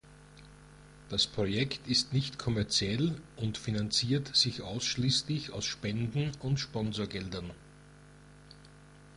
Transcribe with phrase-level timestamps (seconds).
[1.09, 7.51] Das Projekt ist nicht kommerziell und finanziert sich ausschließlich aus Spenden und Sponsorengeldern.